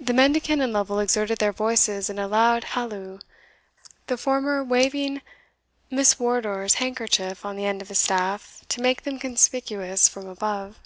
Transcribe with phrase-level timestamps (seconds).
[0.00, 3.18] The mendicant and Lovel exerted their voices in a loud halloo,
[4.06, 5.20] the former waving
[5.90, 10.78] Miss Wardour's handkerchief on the end of his staff to make them conspicuous from above.